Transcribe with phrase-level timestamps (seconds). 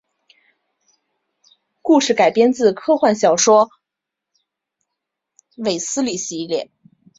[1.83, 3.69] 故事改编自科幻小说
[5.55, 6.71] 卫斯理系列。